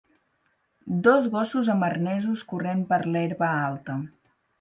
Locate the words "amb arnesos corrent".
1.73-2.81